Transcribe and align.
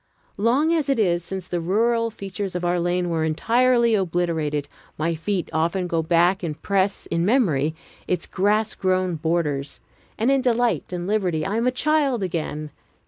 Long 0.37 0.73
as 0.73 0.89
it 0.89 0.97
is 0.97 1.23
since 1.23 1.47
the 1.47 1.61
rural 1.61 2.09
features 2.09 2.55
of 2.55 2.65
our 2.65 2.79
lane 2.79 3.11
were 3.11 3.23
entirely 3.23 3.93
obliterated, 3.93 4.67
my 4.97 5.13
feet 5.13 5.47
often 5.53 5.85
go 5.85 6.01
back 6.01 6.41
and 6.41 6.59
press, 6.59 7.05
in 7.11 7.23
memory, 7.23 7.75
its 8.07 8.25
grass 8.25 8.73
grown 8.73 9.13
borders, 9.13 9.79
and 10.17 10.31
in 10.31 10.41
delight 10.41 10.91
and 10.91 11.05
liberty 11.05 11.45
I 11.45 11.55
am 11.57 11.67
a 11.67 11.71
child 11.71 12.23
again. 12.23 12.71